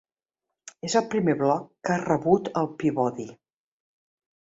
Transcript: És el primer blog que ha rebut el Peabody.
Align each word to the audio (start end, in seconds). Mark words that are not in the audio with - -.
És 0.89 0.95
el 1.01 1.05
primer 1.11 1.35
blog 1.43 1.69
que 1.89 1.95
ha 1.99 2.01
rebut 2.07 2.53
el 2.65 2.73
Peabody. 2.81 3.31